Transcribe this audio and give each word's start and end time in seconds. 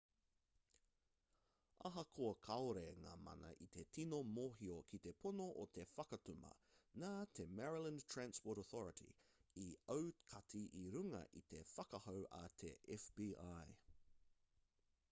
ahakoa 1.89 2.29
kāore 2.47 2.85
ngā 3.03 3.11
mana 3.25 3.51
i 3.65 3.67
te 3.75 3.83
tino 3.97 4.19
mōhio 4.37 4.77
ki 4.93 5.01
te 5.07 5.13
pono 5.25 5.47
o 5.65 5.67
te 5.79 5.85
whakatuma 5.99 6.51
nā 7.05 7.11
te 7.41 7.47
maryland 7.61 8.07
transportation 8.15 8.65
authority 8.89 9.13
i 9.69 9.71
aukati 9.99 10.63
i 10.85 10.89
runga 10.97 11.23
i 11.43 11.47
te 11.55 11.63
whakahau 11.77 12.25
a 12.41 12.43
te 12.65 12.73
fbi 13.01 13.33